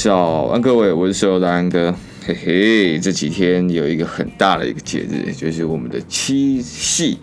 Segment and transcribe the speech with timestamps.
[0.00, 1.92] 早安，各位，我是所有的安哥。
[2.24, 7.18] 嘿嘿，这几天有一个很大的一个节日，就是我们的七夕。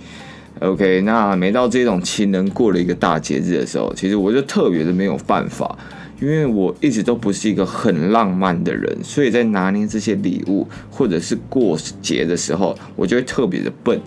[0.60, 5.78] OK，那每到这种情人过了一个大节日的时候，其实我就特别的没有办法，
[6.20, 13.98] 因为我一直都不是一个很浪漫的人，所以在拿捏这些礼物或者是过节的时候，我就会特别的笨。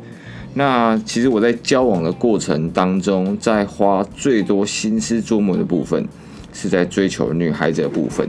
[0.52, 6.06] 那其实我在交往的过程当中，在花最多心思琢磨的部分，
[6.52, 8.28] 是在追求女孩子的部分。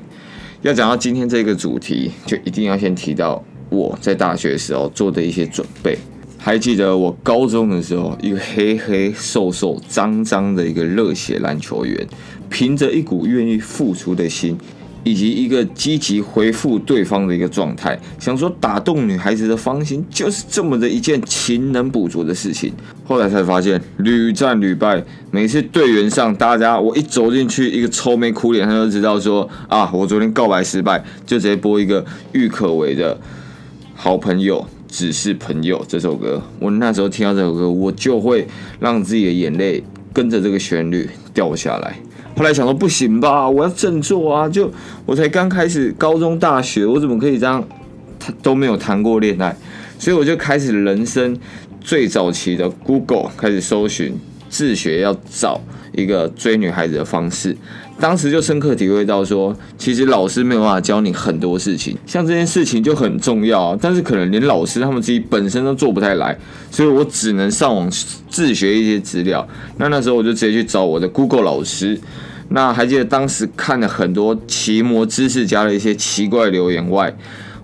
[0.61, 5.97] 要讲到今天这个主题，就一定要先提到我在大学的时候做的一些准备。
[6.37, 12.05] 还记得我高中的时候，一个黑黑瘦瘦脏脏的一个热血篮球员，
[12.49, 14.57] 凭着一股愿意付出的心。
[15.03, 22.73] 以及一个积极回复对方的一个状态，想说打动女孩子的芳心，就是这么的一件勤能补拙的事情。
[23.05, 33.15] 后来才发现屡战屡败，每次队员上，大家我一走进去，一个愁眉苦脸，他就知道说啊，我昨天告白失败，就直接播一个郁可唯的
[33.95, 36.41] 《好朋友只是朋友》这首歌。
[36.59, 38.47] 我那时候听到这首歌，我就会
[38.79, 41.97] 让自己的眼泪跟着这个旋律掉下来。
[42.39, 44.47] 后来想说不行吧，我要振作啊！
[44.47, 44.71] 就
[45.05, 47.61] 我才刚开始高中、大学，我怎么可以这样？
[48.17, 49.53] 他都没有谈过恋爱，
[49.97, 51.37] 所以我就开始人生
[51.81, 55.59] 最早期的 Google 开始搜寻，自学要找
[55.91, 57.57] 一个追女孩子的方式。
[57.99, 66.37] 当时就深刻体会到说，其实老师没有办法教你很多事情，像这件事情就很重要，但是可能连老师他们自己本身都做不太来，
[66.71, 67.91] 所以我只能上网
[68.29, 69.45] 自学一些资料。
[69.77, 71.99] 那那时候我就直接去找我的 Google 老师。
[72.51, 77.13] 那还记得当时看了很多奇魔知识家的一些奇怪留言外，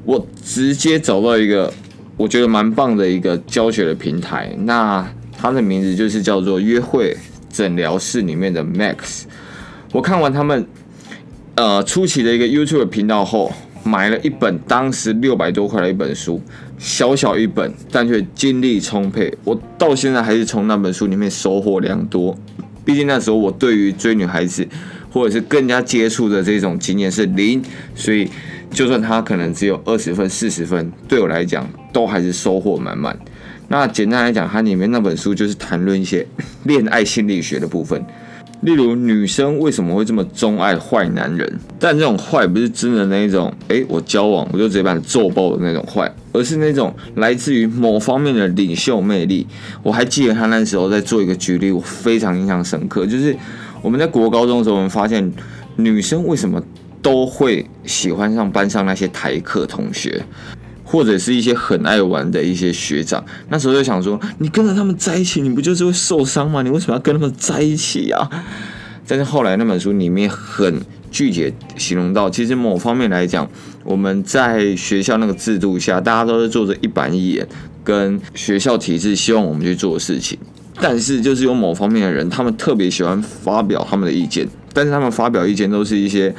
[0.03, 1.73] 我直接找到一个
[2.17, 4.53] 我觉得蛮棒的一个教学的平台。
[4.59, 7.15] 那它的名字就是叫做约会
[7.49, 9.23] 诊疗室里面的 Max。
[9.91, 10.67] 我看完他们
[11.55, 13.51] 呃初期的一个 YouTube 频道后，
[13.83, 16.41] 买了一本当时六百多块的一本书，
[16.77, 19.33] 小小一本，但却精力充沛。
[19.43, 22.37] 我到现在还是从那本书里面收获良多。
[22.83, 24.67] 毕竟那时候我对于追女孩子，
[25.11, 27.61] 或者是更加接触的这种经验是零，
[27.95, 28.29] 所以
[28.69, 33.17] 就算他可能只有二十分、四十分，对我来讲都还是收获满满。
[33.69, 36.27] 那简单来讲，它里面那本书就是谈论一些
[36.65, 38.05] 恋爱心理学的部分。
[38.65, 41.59] 例如女生为什么会这么钟爱坏男人？
[41.79, 49.45] 但这种坏不是真的那一种，哎、我交往我就直接把你揍爆的那种坏，而是那种来自于某方面的领袖魅力。
[49.83, 53.35] 我还记得他那时候在做一个举例，我非常印象深刻，就是
[53.83, 55.31] 我们在国高中的时候，我们发现
[55.75, 56.59] 女生为什么
[57.03, 60.23] 都会喜欢上班上那些台客同学。
[60.95, 66.61] 或者是一些很爱玩的一些学长，那时候就想说，你跟着他们在一起，你不就是会受伤吗？
[66.61, 68.29] 你为什么要跟他们在一起啊？
[69.05, 73.45] 但是后来那本书里面很具体形容到，其实某方面来讲，
[73.83, 77.45] 我们在学校那个制度下，大家都是做着一板一眼，
[77.83, 80.39] 跟学校体制希望我们去做的事情。
[80.79, 86.33] 但是就是有某方面的人，他们特别喜欢发表他们的意见，但是他们发表意见都是一些，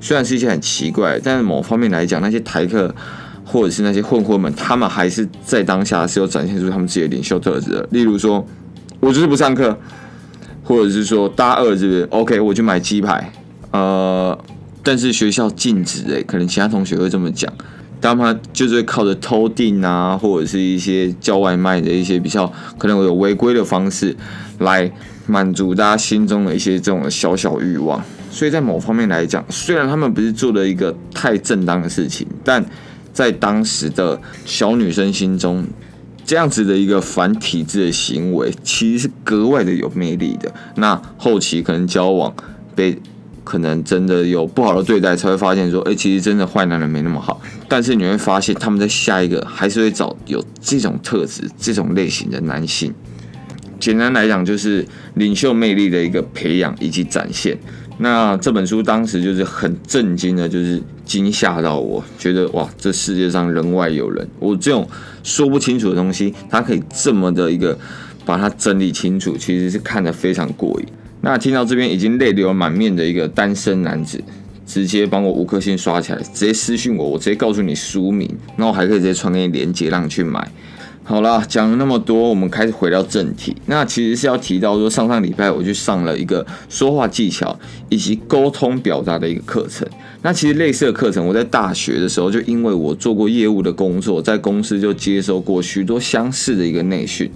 [0.00, 2.92] 虽然是一些很奇怪，但是某方面来讲，那些台客。
[3.50, 7.88] 或者是那些混混们，他们还是在当下是有展现出他们自己的领袖特质的。
[7.90, 8.46] 例如说，
[9.00, 9.76] 我就是不上课，
[10.62, 13.32] 或者是说大二是不是？OK，我去买鸡排。
[13.72, 14.38] 呃，
[14.84, 17.52] 但是学校禁止诶，可能其他同学会这么讲，
[18.00, 24.16] 他就是靠着偷订啊，或者是一些叫外卖的一些比较可能有违规的方式
[24.58, 24.88] 来
[25.26, 28.00] 满足大家心中的一些这种小小欲望。
[28.30, 32.64] 所以在某方面来讲，虽然他们不是做了一个太正当的事情，但
[33.12, 35.64] 在当时的小女生心中，
[36.24, 40.52] 这样子的一个反体制的行为，其实是格外的有魅力的。
[40.76, 42.32] 那后期可能交往
[42.74, 42.96] 被
[43.42, 47.40] 可能真的有不好的对待，才会发现说，哎，其实真的坏男人没那么好。
[47.68, 52.94] 但是你会发现，他们在下一个还是会找有这种特质、这种类型的男性。
[53.80, 57.58] 简单来讲，就是领袖魅力的一个培养以及展现。
[57.98, 64.28] 那这本书当时就是很震惊的，就是惊吓到我，觉得哇，这世界上人外有人。
[64.38, 64.88] 我这种
[65.24, 67.76] 说不清楚的东西，他可以这么的一个
[68.24, 70.86] 把它整理清楚，其实是看得非常过瘾。
[71.22, 74.22] 那听到这边已经泪流满面的一个单身男子，
[74.64, 80.48] 直接帮我五颗星刷起来，直接私信我，我直接告诉你书名，然后还可以直接传给你链接让你去买。
[81.10, 83.56] 好啦，讲了那么多，我们开始回到正题。
[83.66, 87.58] 那其实是要提到说，上上礼拜我去上了一个说话技巧
[87.88, 89.84] 以及沟通表达的一个课程。
[90.22, 97.28] 那其实类似的课程，我在大学的时候就因为我做过业务的工作，在公司就接受过许多相似的一个内训。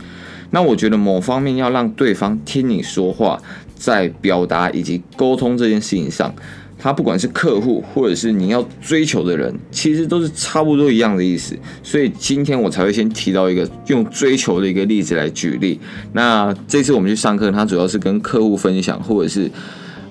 [0.53, 3.43] 那我觉得某方面要让对方听你说话，
[3.75, 6.33] 在表达以及沟通这件事情上，
[6.79, 11.57] 他不管是客户或者是你要追求的人，其实都是差不多一样的意思。
[11.83, 15.79] 所以今天我才会先提到一个用追求的一个例子来举例。
[16.13, 19.51] 那这次我们去上课，它主要是跟客户分享，或者是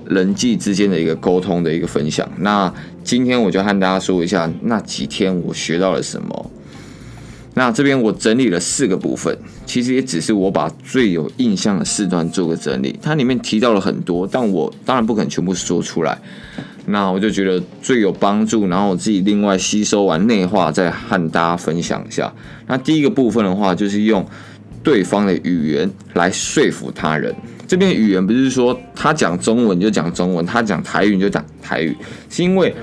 [0.08, 2.28] 人际之间的一个沟通的一个分享。
[2.40, 2.74] 那
[3.04, 6.52] 今天我就和大家说一下那几天我学到了什么。
[7.56, 12.98] 那这边我整理了四个部分，其实也只是我把最有印象的四段做个整理。
[13.02, 16.20] 它里面提到了很多，但我当然不可能全部说出来。
[16.88, 22.34] 那我就觉得最有帮助，然后我自己另外吸收完内化，再和大家分享一下。
[22.68, 24.26] 那第一个部分的话，就是用
[24.82, 27.34] 对方的语言来说服他人。
[27.68, 31.96] 这边语言不是说他讲中文就讲中文，他讲台语就讲台语，
[32.30, 32.74] 是因为。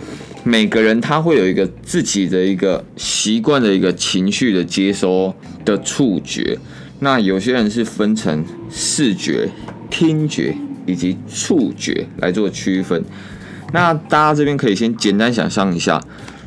[0.43, 5.35] 每个人他会有一个自己的一个习惯的一个情绪的接收
[5.65, 6.59] 的触觉，
[7.01, 9.49] 那有些人是分成视觉、
[9.91, 10.57] 听觉
[10.87, 13.05] 以及触觉来做区分。
[13.73, 16.03] 那大家这边可以先简单想象一下，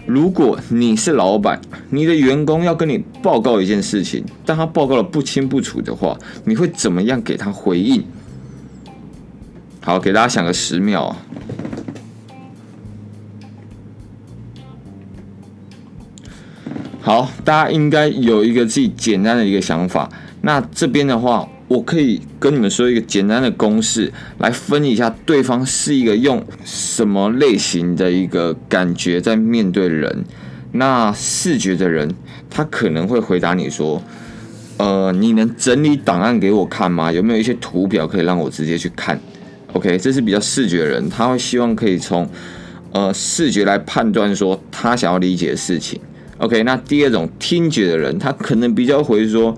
[0.06, 1.62] 如果你是老板，
[1.92, 8.04] 你的员工要跟你报告一件事情，但他报告的不清不楚的话，你会怎么样给他回应？
[9.81, 11.16] 好，给大家想个十秒
[17.06, 20.10] 好，大家应该有一个自己简单的一个想法。
[20.40, 30.24] 那这边的话，我可以跟你们说一个简单的公式，来分一下对方是一个用什么类型的一个感觉在面对人。
[30.72, 32.10] 那视觉的人，
[32.50, 34.02] 他可能会回答你说
[34.80, 37.12] ：“呃，你能整理档案给我看吗？
[37.12, 39.20] 有没有一些图表可以让我直接去看
[39.74, 42.26] ？”OK，这是比较视觉的人，他会希望可以从
[42.94, 46.00] 呃视觉来判断说他想要理解的事情。
[46.44, 49.57] OK，那第二种听觉的人，他可能比较会说，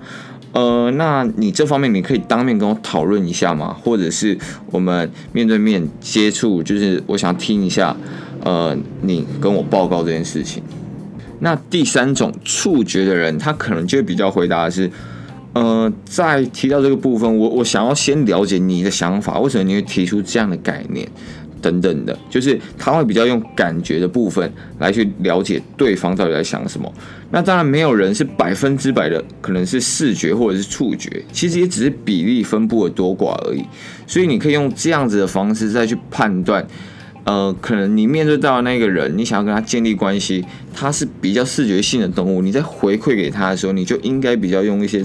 [0.52, 3.76] 呃，那你这方面你可以当面跟我讨论一下吗？
[3.82, 4.38] 或者是
[4.70, 7.96] 我们面对面接触，就是我想听一下，
[8.44, 10.62] 呃，你跟我报告这件事情。
[11.40, 14.88] 那第三种触觉的人，他可能就会比较回答是，
[15.54, 21.08] 呃，在提到这个部分，我我想要先了解你的想法，为什么你会提出这样的概念？
[21.66, 26.92] 等等的，就是他会比较用感觉的部分来去了解对方到底在想什么。
[27.32, 33.64] 那当然没有人是百分之百的，可能是视觉或者是触觉，其实也只是比例分布的多寡而已。
[34.06, 36.64] 所以你可以用这样子的方式再去判断，
[37.24, 45.04] 呃，可能你面对到的那个人，你想要跟他建立关系，他是比较视觉性的动物，你在回馈给他的时候，你就应该比较用一些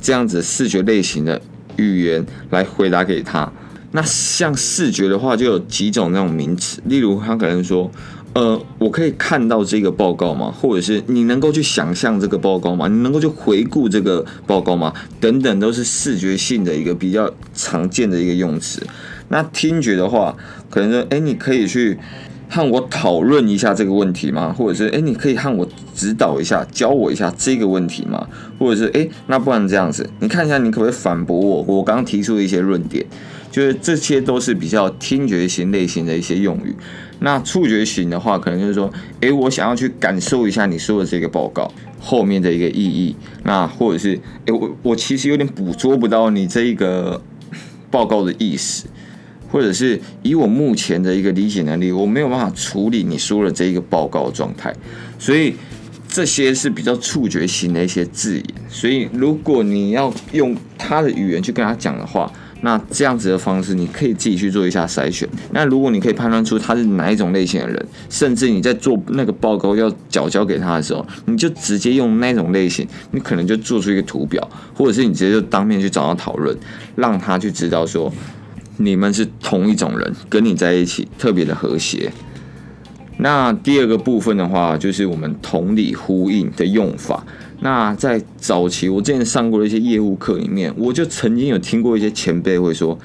[0.00, 1.38] 这样子视觉类型的
[1.76, 3.52] 语言来回答给他。
[3.92, 7.90] 那像视觉的话，就有几种那种名词，例如他可能说，
[8.34, 10.52] 呃，我可以看到这个报告吗？
[10.60, 12.86] 或者是你能够去想象这个报告吗？
[12.86, 14.92] 你能够去回顾这个报告吗？
[15.18, 18.86] 等等，都是视觉性的一个比较常见的一个用词。
[19.28, 20.36] 那听觉的话，
[20.68, 21.98] 可能说，哎，你可以去
[22.50, 24.52] 和我讨论一下这个问题吗？
[24.52, 28.26] 或者是，哎，你可以和我指导一下，教我一下这个问题吗？
[28.58, 31.62] 或者是，哎，那不然这样子，你看一下，你可不可以反驳我？
[31.62, 33.06] 我刚刚提出的一些论点。
[33.58, 36.72] 就是这些都是比较听觉型类型的一些用语，
[37.18, 38.88] 那触觉型的话，可能就是说，
[39.18, 41.68] 诶，我想要去感受一下你说的这个报告
[41.98, 47.20] 后面的一个意义，那或者是，诶，我我其实有点捕捉不到你这一个
[47.90, 48.86] 报告的意思，
[49.50, 54.72] 或者是以我目前的一个理解能力，我没有办法处理你说的这一个报告状态，
[55.18, 55.56] 所以
[56.06, 62.32] 这些是比较触觉型的一些字眼，所以如果你要用他的语言去跟他讲的话。
[62.60, 65.28] 那这样子的方式，你可以自己去做一下筛选。
[65.52, 76.56] 那如果你可以判断出他是哪一种类型的人，甚至你在做那个报告要缴交给他的时候，你就直接用那种类型，你可能就做出一个图表，或者是你直接就当面去找他讨论，
[76.96, 78.12] 让他去知道说
[78.78, 82.12] 你们是同一种人，跟你在一起特别的和谐。
[83.18, 87.24] 那第二个部分的话，就是我们同理呼应的用法。
[87.60, 92.96] 那在早期，我之前上过的一些业务课里面，我就曾经有听过一些前辈会说，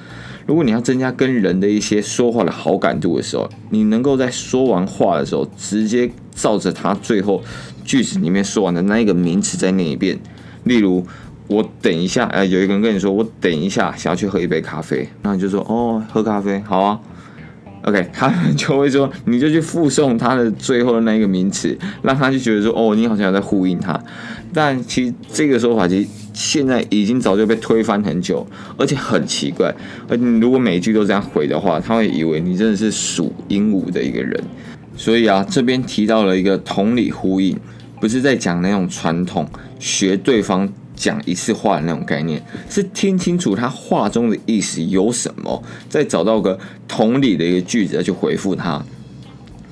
[0.46, 7.42] 如果你要增加跟人的一些说话的好感度的时候，你能够在说完话的时候，直接照着他最后
[7.84, 10.18] 句子里面说完的那一个名词再念一遍。
[10.62, 11.04] 例如，
[11.48, 17.00] 我等一下，哎，有一个人跟你说，我等一下想要去喝一杯咖啡，那你就说，哦，喝咖啡，好啊。
[17.84, 23.98] OK， 他们就会说，你就去附送他的最后的那一个名词，让他就觉得说，哦，你好像在呼应他。
[24.52, 28.46] 但其实这个说法其实现在已经早就被推翻很久，
[28.78, 29.74] 而且很奇怪。
[30.08, 34.42] 而你如果每一句都这样回的话，他会以为你真的是属鹦鹉的一个人。
[34.96, 37.58] 所以啊，这边提到了一个同理呼应，
[38.00, 39.44] 不是在讲那种传统
[39.80, 48.84] 学对方讲一次话的那种概念，是听清楚他话中的意思有什么，再找到个同理的一个句子去回复他。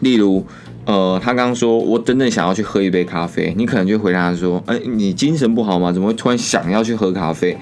[0.01, 0.45] 例如，
[0.85, 5.93] 呃，他刚刚说我真正想要去喝一杯咖啡，你可能就回答说，哎，你精神不好吗？
[5.93, 7.57] 怎么会突然想要去喝咖啡？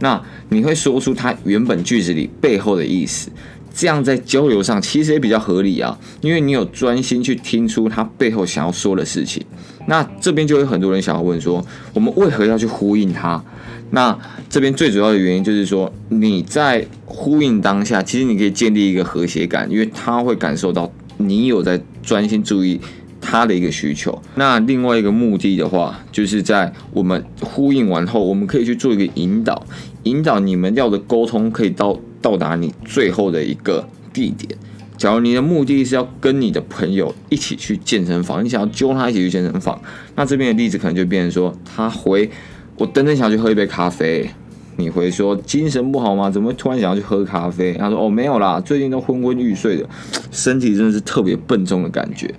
[0.00, 3.30] 那你会说出他原本句子里背后的意思，
[3.74, 9.44] 这样在交流上其实也比较合理啊，因为你有专心去听出他背后想要说的事情。
[9.88, 11.64] 那这边就有很多人想要问说，
[11.94, 13.42] 我们为何要去呼应他？
[13.90, 14.16] 那
[14.50, 22.78] 这边最主要的原因就是说，你在呼应当下，其实你可以建立一个和谐感，因为他会感受到你有在专心注意
[23.18, 24.20] 他的一个需求。
[24.34, 29.66] 那另外一个目的的话，就是在我们呼应完后，我们可以去做一个引导，
[30.02, 34.58] 引导你们要的沟通可以到到达你最后的一个地点。
[34.98, 39.80] 假如你的目的是要跟你的朋友一起去健身房，你想要揪他一起去健身房，
[40.16, 42.28] 那这边的例子可能就变成说，他回
[42.76, 44.28] 我等等想要去喝一杯咖啡，
[44.76, 46.28] 你回说精神不好吗？
[46.28, 47.74] 怎么突然想要去喝咖啡？
[47.74, 49.88] 他说哦没有啦，最近都昏昏欲睡的，
[50.32, 52.34] 身体真的是特别笨重的感觉。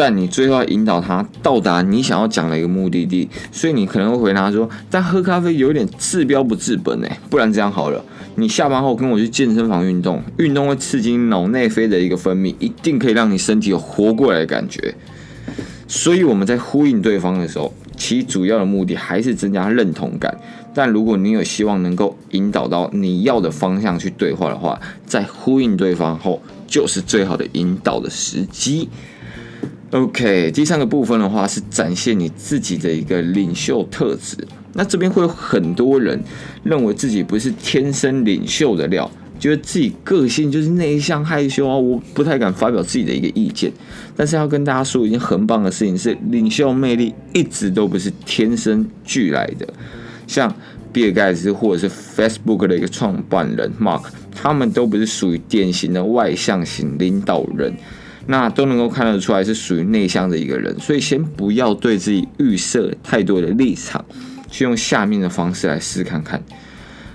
[0.00, 8.02] 但你最后要引导他到达你想要讲的一个目的地，所以你可能会回答说，但喝咖啡有点治标不治本哎，不然这样好了。
[8.36, 14.94] 你下班后跟我去健身房运动，运动会刺激脑内啡的一个分泌，一定可以让你身体有活过来的感觉。
[15.86, 20.34] 所以我们在呼应对方的时候，其主要的目的还是增加认同感。
[20.72, 28.88] 但如果你有希望能够引导到你要的方向去对话的话，在呼应对方后，就是最好的引导的时机。
[29.92, 34.36] OK，第三个部分的话是展现你自己的一个领袖特质。
[34.72, 36.22] 那这边会有很多人
[36.62, 43.72] 认为自己不是天生领袖的料，觉得自己个性就是内向害羞啊，我不太敢发表自己的一个意见。
[44.16, 49.66] 但是要跟大家说一件很棒的事情是，领袖魅力一直都不是天生俱来的。
[50.28, 50.54] 像
[50.92, 57.74] 比尔盖茨或者是 Facebook 的一个创办人 Mark，他们都不是属于典型的外向型领导人，
[58.26, 60.78] 那都能够看得出来是属于内向的一个人。
[60.80, 64.04] 所以先不要对自己预设太多的立场。
[64.52, 66.42] 去用下面的方式来试看看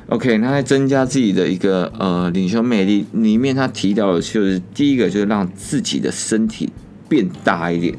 [0.07, 6.69] ，OK，那在增加自己的一个呃领袖魅力里面，他提到的就是第一个就是让自己的身体
[7.09, 7.93] 变大一点，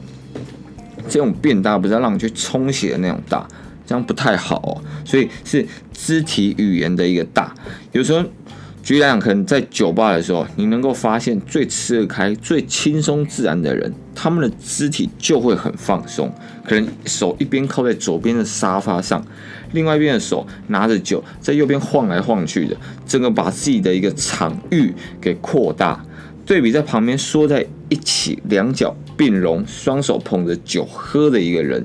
[1.06, 3.46] 这种变大不是要让你去充血的那种大，
[3.84, 4.72] 这样不太好哦，
[5.04, 7.54] 所以是肢体语言的一个大，
[7.92, 8.24] 有时候。
[8.86, 16.32] 举例来讲，可能在酒吧的时候，你能够发现最吃得开、最轻松自然的人，他们的肢体就会很放松。
[16.64, 19.20] 可能手一边靠在左边的沙发上，
[19.72, 26.04] 另外一边的手拿着酒在右边晃来晃去的，整个把自己的一个场域给扩大。
[26.46, 31.84] 对比在旁边缩在一起，两脚并拢，双手捧着酒喝的一个人，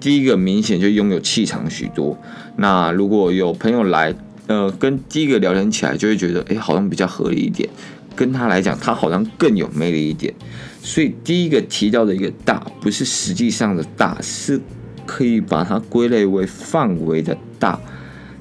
[0.00, 2.16] 第一个明显就拥有气场许多。
[2.56, 4.14] 那如果有朋友来，
[4.48, 7.68] 呃，跟第一个聊天起来，就会觉得，哎，好像比较合理一点。
[8.16, 10.34] 跟他来讲，他好像更有魅力一点。
[10.82, 14.60] 所以第一个提到的一个大，不是实际上的大，是
[15.06, 17.78] 可以把它归类为范围的大。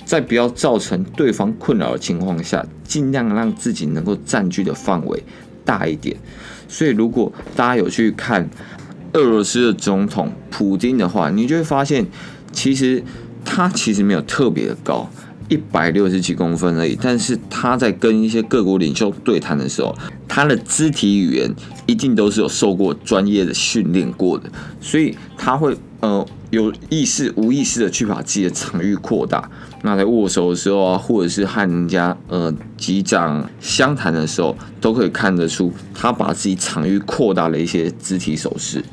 [0.06, 5.22] 在不要造成对方困扰的情况下，尽量让自己能够占据的范围
[5.66, 6.16] 大一点。
[6.70, 8.50] 所以，如果大家有去看
[9.14, 12.06] 俄罗斯的总统普京的话，你就会发现，
[12.54, 13.04] 其实
[13.44, 15.10] 他其实没有特别的高。
[15.50, 19.96] 一百六十几公分而已，但是他在跟一些各国领袖对谈的时候，
[20.28, 21.54] 他的肢体语言
[21.86, 24.50] 一定都是有受过专业的训练过的，
[24.82, 29.50] 所以他会呃有意识、无意识的去把自己的场域扩大。
[29.84, 38.84] 那在握手的时候啊，或者是和人家呃击掌相谈的时候，都可以看得出他把自己场域扩大了一些肢体手势。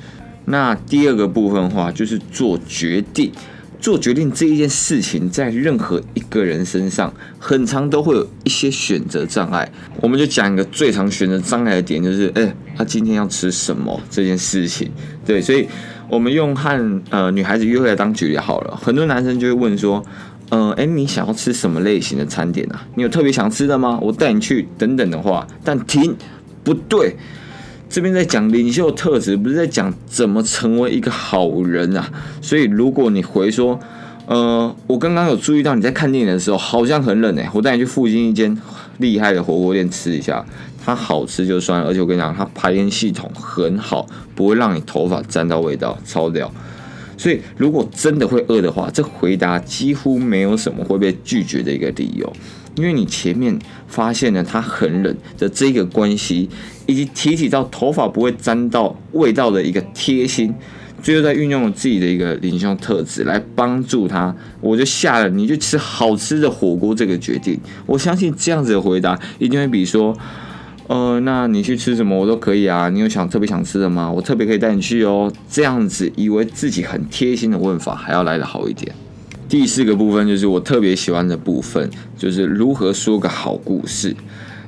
[0.44, 3.32] 那第二个部分的话，就是做决定。
[3.80, 9.70] 做决定这一件事情，在任何一个人身上，很常都会有一些选择障碍。
[10.00, 14.90] 我们就讲一个最常选择障碍的点，就是，哎、他今天要吃什么这件事情。
[15.26, 15.68] 对，所以
[16.08, 18.76] 我们用和呃女孩子约会来当举例好了。
[18.76, 20.02] 很多男生就会问说，
[20.48, 22.86] 呃，哎、欸，你想要吃什么类型的餐点啊？
[22.94, 23.98] 你有特别想吃的吗？
[24.00, 26.16] 我带你去等等的话，但停，
[26.62, 27.16] 不对。
[27.94, 32.10] 这边在讲领袖特质，不是在讲怎么成为一个好人啊。
[32.42, 33.78] 所以如果你回说，
[34.26, 38.60] 呃，我刚刚有注意到你在看电影的时候好像很冷诶，我带你去附近一间
[38.98, 40.44] 厉害的火锅店吃一下，
[40.84, 46.52] 它好吃就算了，而且我跟你讲，它排烟系统很好，不会让你头发沾到味道，超屌。
[47.16, 52.32] 所以如果真的会饿的话，这回答几乎没有什么会被拒绝的一个理由。
[52.76, 56.48] 因为你前面发现了他很冷的这个关系，
[56.86, 60.52] 以及提起到头发不会沾到味道的一个贴心，
[61.02, 67.58] 最后再运用了自己的一个领袖特质来帮助他，我就下了你去吃好吃的火锅这个决定。
[67.86, 70.16] 我相信这样子的回答一定会比说，
[70.88, 74.10] 呃，那你去吃什么我都可以啊，你有想特别想吃的吗？
[74.10, 75.32] 我特别可以带你去哦。
[75.48, 78.94] 这样子以为自己很贴心的问法，还要来得好一点。
[79.54, 84.16] 第四个部分就是我特别喜欢的部分，就是如何说个好故事。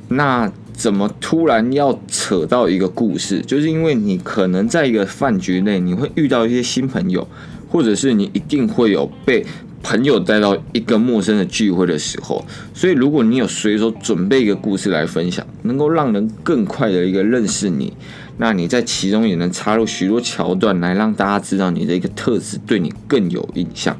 [0.06, 3.40] 那怎么突然要扯到一个故事？
[3.40, 7.26] 就是因为你可能在一个饭局内，你会遇到一些新朋友，
[7.68, 9.44] 或者是你一定会有被
[9.82, 12.46] 朋友带到一个陌生的聚会的时候。
[12.72, 17.92] 所以，如果你有随手准备一个故事来分享，能够让人更快的一个认识你，
[18.38, 23.96] 那你在其中也能插入许多桥段，来让大家知道你的一个特质，对你更有印象。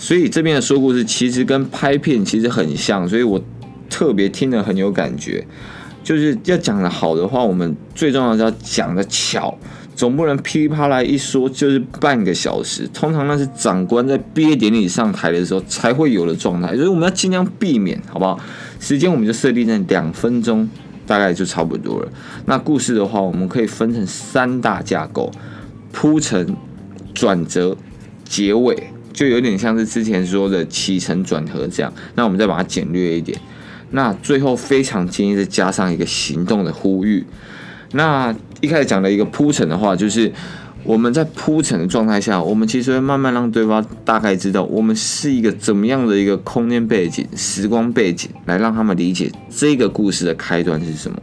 [0.00, 3.38] 所以这边的说故事其实跟拍片其实很像，所以我
[3.90, 5.46] 特别听得很有感觉。
[6.02, 9.54] 就是要讲的好的话，我们最重要是要讲的巧，
[9.94, 12.88] 总不能噼里啪啦一说就是半个小时。
[12.94, 18.40] 通常那是长官在毕业典礼上台的时候才会有的状态，所以我们要尽量避免，好不好？
[18.80, 20.66] 时间我们就设定在两分钟，
[21.06, 22.10] 大概就差不多了。
[22.46, 25.30] 那故事的话，我们可以分成三大架构：
[25.92, 26.56] 铺陈、
[27.12, 27.76] 转折、
[28.24, 31.92] 结尾，就有点像是之前说的起承转合这样。
[32.14, 33.38] 那我们再把它简略一点。
[33.90, 37.26] 那最后非常建议再加上一个行动的呼吁。
[37.92, 40.32] 那一开始讲的一个铺陈的话，就是
[40.84, 51.18] 我们在铺陈的状态下，我们其实会慢慢让对方大概知道我们是一个怎么样的一个空间背景、时光背景，来让他们理解这个故事的开端是什么。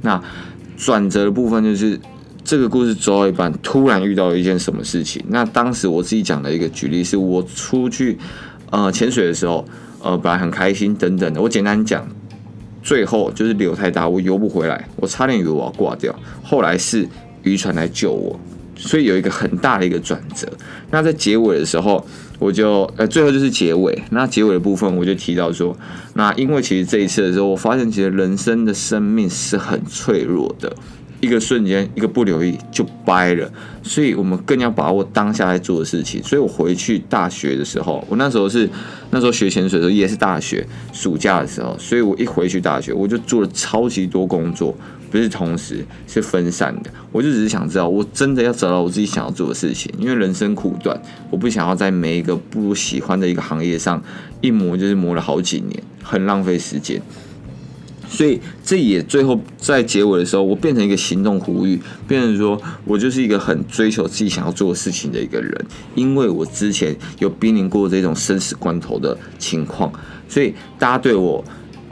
[0.00, 0.20] 那
[0.76, 2.00] 转折的部分就是
[2.44, 5.22] 这个故事走到一半，突然遇到了一件什么事情。
[5.28, 8.18] 那当时我自己讲的一个举例是，我出去
[8.70, 9.64] 呃潜水的时候。
[10.04, 11.40] 呃，本来很开心，等等的。
[11.40, 12.04] 我简单讲，
[12.82, 16.12] 最后就是流太大，我游不回来，我差点以为我要挂掉。
[16.42, 17.08] 后来是
[17.44, 18.40] 渔船来救我，
[18.74, 20.48] 所以有一个很大的一个转折。
[20.90, 22.04] 那在结尾的时候，
[22.40, 23.96] 我就呃，最后就是结尾。
[24.10, 25.78] 那结尾的部分，我就提到说，
[26.14, 30.74] 那因为其实这一次的时候，我发现其实人生的生命是很脆弱的。
[31.22, 33.48] 一个瞬间，一个不留意就掰了，
[33.80, 36.20] 所以我们更要把握当下在做的事情。
[36.20, 38.68] 所以我回去大学的时候，我那时候是
[39.10, 44.74] 那时候学潜水的时候，也是大学暑假的时候，所以我一回去大学，我就做了超级多工作，
[45.12, 46.90] 不是同时，是分散的。
[47.12, 54.02] 我就只是想知道，我真的要找到我自己想要做的事情，因为人生苦短，我不想要在每一个不喜欢的一个行业上
[54.40, 57.00] 一磨就是磨了好几年，很浪费时间。
[58.12, 69.90] 所以这也最后在结尾的时候，我变成一个行动呼吁，变成说我就是一个很追求自己想要做的事情的一个人，因为我之前有濒临过这种生死关头的情况，
[70.28, 71.42] 所以大家对我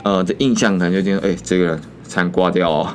[0.03, 2.95] 呃的印象可能就觉得，哎，这个人差点挂掉哦，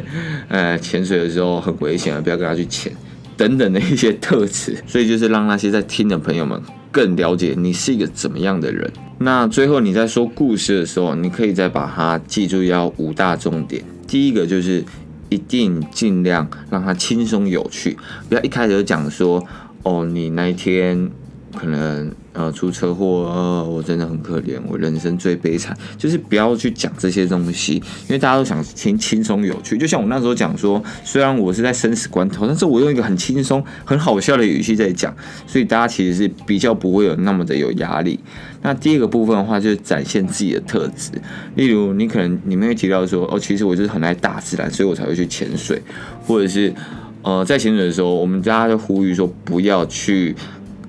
[0.48, 2.92] 呃，潜水的时候很危险啊，不要跟他去潜，
[3.36, 6.60] 等等的一些特质， 所以就是让那些在听的朋友们。
[6.90, 8.90] 更了解你是一个怎么样的人。
[9.18, 13.84] 那最后你在说故事的时候，你可以再把它记住，要五大重点。
[14.06, 14.82] 第一个就是
[15.28, 17.98] 一定尽量让它轻松有趣，
[18.30, 19.46] 不要一开始就讲说
[19.82, 21.10] 哦，你那一天
[21.54, 22.10] 可能。
[22.36, 29.78] 呃，出车祸，呃，我真的很可怜，我人生最悲惨，就是不要去讲这些东西，因为大家都想听轻松有趣。
[29.78, 38.20] 就像我那时候讲说，虽然我是在生死关头，但是我用一个很轻松、很好笑的语气在讲，所以大家其实是比较不会有那么的有压力。
[38.60, 41.12] 那第二个部分的话，就是展现自己的特质，
[41.54, 45.80] 例如你可能你们会提到说，哦，其实我就是很爱大自然，所以我才会去潜水，
[46.26, 46.74] 或者是
[47.22, 50.36] 呃，在潜水的时候，我们大家就呼吁说，不要去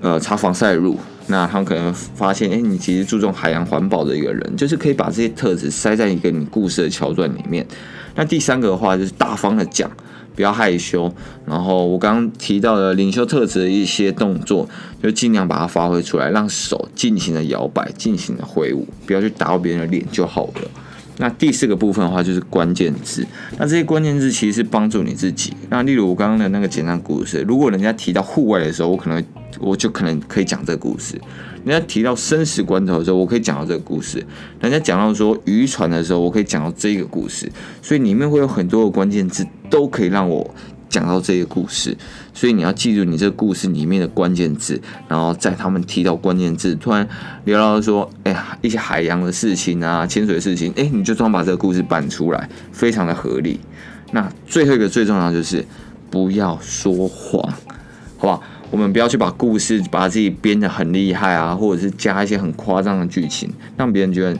[0.02, 0.98] 呃擦防晒乳。
[1.28, 7.66] 那他们可能发现，哎、你其实注重海洋环保的一个人，就是可以把这些特质塞在一个你故事的桥段里面。
[8.14, 9.90] 那第三个的话，就是大方的讲，
[10.34, 11.12] 不要害羞。
[11.44, 14.68] 然后我刚刚提到的领袖特质的一些动作，
[15.02, 20.70] 就尽量把它发挥出来，让手尽情的摇摆，尽情的挥舞，不要去打到别人的脸就好了。
[21.18, 23.26] 那第四个部分的话，就是关键字。
[23.58, 25.52] 那这些关键字其实是帮助你自己。
[25.68, 29.22] 那例如我刚刚的那个简单故事，如果人家提到户外的时候，我可能
[29.60, 31.16] 我就可能可以讲这个故事；
[31.64, 34.20] 人家提到生死关头的时候，我可以讲到这个故事；
[34.60, 37.50] 人家讲到说渔船的时候，我可以讲到这个故事。
[37.82, 40.54] 所以里面会有很多的关键字，都可以让我。
[40.88, 41.96] 讲到这个故事，
[42.32, 47.06] 所以你要记住你这个故事里面的关键字，然后在他们提到关键字，突然
[47.44, 53.60] 聊到说，哎呀，一些海洋的事情啊，潜水的事情，哎，你就专门把这个故事搬出来，非常的合理。
[54.12, 55.64] 那最后一个最重要就是
[56.10, 57.42] 不要说谎，
[58.16, 58.42] 好不好？
[58.70, 64.38] 我们不要去把故事把自己编得很厉害啊，或者是加一些很夸张的剧情，让别人觉得。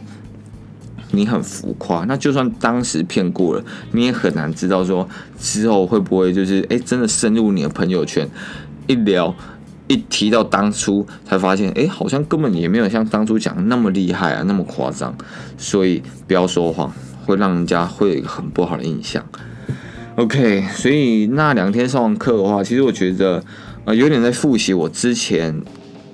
[1.18, 8.28] 你很浮夸，那就算当时骗过了，你也很难知道说之后会不会就是哎、真的深入你的朋友圈，
[8.86, 9.34] 一聊
[9.88, 15.12] 一提到当初，才发现哎、好像根本也没有像当初讲的那么厉害啊，那么夸张。
[15.56, 16.92] 所以不要说谎，
[17.26, 19.24] 会让人家会有一个很不好的印象。
[20.14, 23.42] OK，所以那两天上完课的话，其实我觉得
[23.84, 25.60] 呃有点在复习我之前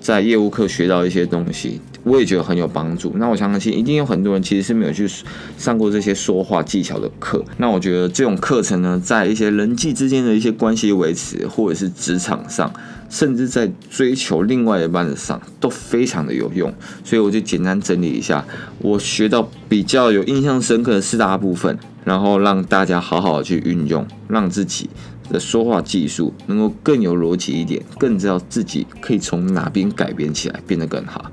[0.01, 1.81] 在业务课学到一些东西。
[2.05, 3.13] 我也觉得很有帮助。
[3.17, 5.09] 那我相信一定有很多人其实是没有去
[5.57, 7.45] 上过这些说话技巧的课。
[7.57, 12.73] 那我觉得这种课程呢，在一些人际之间的一些关系维持，或者是职场上，
[13.09, 16.73] 甚至在追求另外一半的上，都非常的有用。
[17.03, 18.45] 所以我就简单整理一下
[18.79, 24.91] 我学到比较有印象深刻的四大部分，然后让大家好好的去运用，让自己
[25.31, 31.31] 的说话技术能够更有逻辑一点，更知道自己可以从哪边改变起来，变得更好。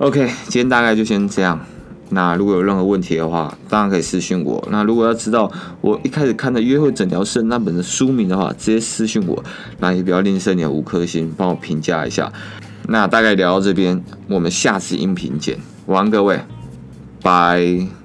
[0.00, 1.60] OK，今天大概就先这样。
[2.08, 4.66] 那如果有任何问题的话，当然可以私信我。
[4.70, 9.44] 那如果要知道我一开始看的《约会诊疗室》那本的书名的话，直接私信我。
[9.78, 12.32] 那也不要吝啬你的五颗星，帮我评价一下。
[12.88, 15.58] 那大概聊到这边，我们下次音频见。
[15.84, 16.40] 晚安各位，
[17.20, 17.99] 拜。